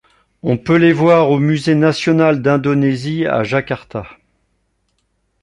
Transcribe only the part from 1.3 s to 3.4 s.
Musée National d'Indonésie